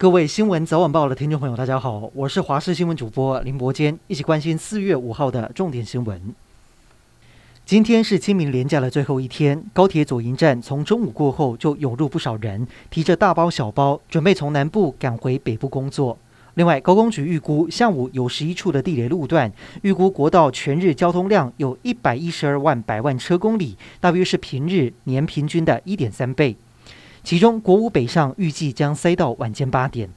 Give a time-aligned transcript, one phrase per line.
[0.00, 6.32] 各位新闻早晚报的听众朋友，大家好，我是华视新闻主播林伯坚，一起关心四月五号的重点新闻。
[7.66, 16.16] 今天是清明连假的最后一天，高铁左营站从中午过后就涌入不少人，提着大包小包，准备从南部赶回北部工作。
[16.54, 19.52] 另外，高公局预估下午有十一处的地雷路段，
[19.82, 26.54] 预估国道全日交通量有一百一十二万百万车公里，大约是平日年平均的一点三倍。
[27.28, 30.08] 其中，国五北上预计将塞到晚间八点。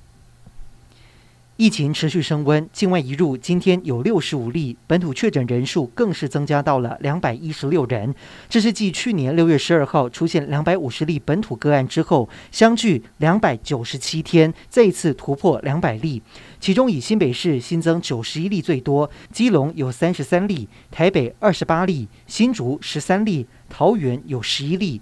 [1.58, 8.16] 疫情持续升温，境外移入今天有六十五例，本土确诊人数更是增加到了两百一十六人。
[8.48, 16.24] 这是继去年六月十二号出现两百五十例本土个案之后，相距两百九十七天，再一次突破两百例。
[16.62, 25.02] 其中以新北市新增九十一例最多，基隆有三十三例，台北二十八例，新竹十三例，桃园有十一例。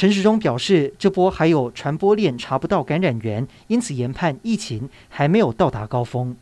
[0.00, 6.34] 陈时中表示，这波还有传播链查不到感染源，因此研判疫情还没有到达高峰。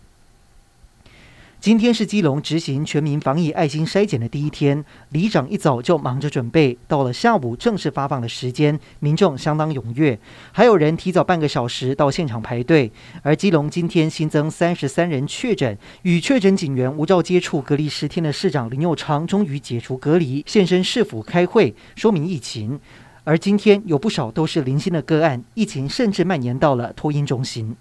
[1.59, 6.79] 今天是基隆执行全民防疫爱心筛检的第一天，里长一早就忙着准备。
[6.87, 10.17] 到了下午正式发放的时间，民众相当踊跃，
[10.53, 12.93] 还有人提早半个小时到现场排队。
[13.25, 22.79] 而基隆今天新增三十三人确诊，与确诊警员无照接触隔离十天的市长林佑昌终于解除隔离，现身市府开会说明疫情。
[23.29, 27.77] 而今天有不少都是零星的个案，疫情甚至蔓延到了托婴中心。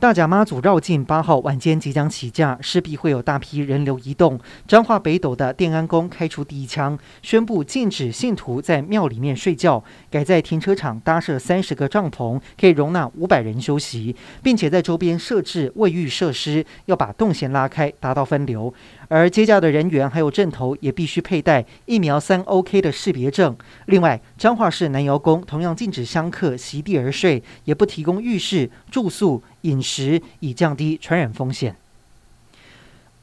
[0.00, 4.40] 大甲妈祖绕境八号晚间即将起驾，势必会有大批人流移动。
[4.66, 18.72] 彰化北斗的电安宫开出第一枪，宣布禁止信徒在庙里面睡觉，改在停车场搭设三十个帐篷，可以容纳五百人休息，并且在周边设置卫浴设施，要把动线拉开，达到分流。
[19.08, 23.54] 而接驾的人员还有阵头也必须佩戴疫苗三 OK 的识别证。
[23.84, 29.42] 另外，彰化市南瑶宫同样禁止香客席地而睡，也不提供浴室住宿。
[29.62, 31.76] 饮食以降低传染风险。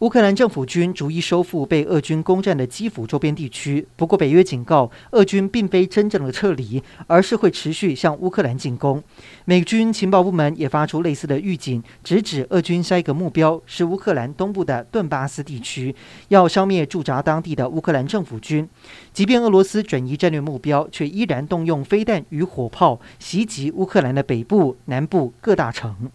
[0.01, 9.03] 乌克兰政府军逐一收复被俄军攻占的基辅周边地区，不过北约警告，俄军并非真正的撤离，而是会持续向乌克兰进攻。
[9.45, 15.95] 美军情报部门也发出类似的预警，直指俄军下一个目标是乌克兰东部的顿巴斯地区，
[16.27, 18.69] 要消灭驻扎当地的乌克兰政府军。
[19.11, 26.11] 即便俄罗斯转移战略目标，却依然动用飞弹与火炮袭击乌克兰的北部、南部各大城。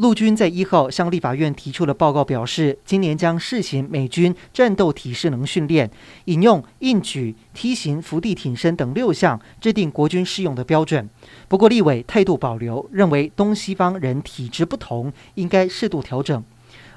[0.00, 5.90] 陆军在一号向立法院提出了报告表示，今年将试行美军战斗体适能训练，
[6.24, 11.06] 引用硬举、梯形、伏地挺身等六项，制定国军适用的标准。
[11.48, 16.42] 不过，立委态度保留，认为东西方人体质不同，应该适度调整。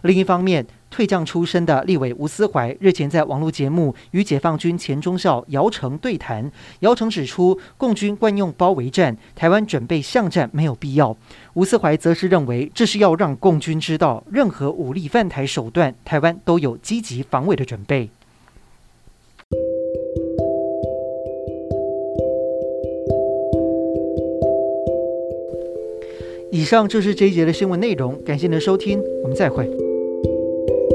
[0.03, 6.51] 另一方面，退将出身的立委吴思怀日前在网络节目与解放军前中校姚成对谈。
[6.81, 11.17] 姚成指出，共军惯用包围战，台湾准备巷战没有必要。
[11.55, 18.11] 吴思怀则是认为，这是要让共军知道，任何武力犯台手段，台湾都有积极防卫的准备。
[26.51, 29.82] 以上就是这一节的新闻内容，感谢您的收听，我们再会。
[30.67, 30.92] thank you